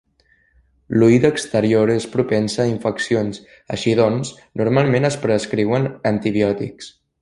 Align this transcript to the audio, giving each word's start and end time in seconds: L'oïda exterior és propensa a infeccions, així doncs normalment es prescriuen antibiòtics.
L'oïda 1.01 1.29
exterior 1.33 1.91
és 1.97 2.07
propensa 2.15 2.63
a 2.65 2.67
infeccions, 2.71 3.45
així 3.79 3.97
doncs 4.03 4.35
normalment 4.65 5.09
es 5.15 5.23
prescriuen 5.29 5.91
antibiòtics. 6.17 6.95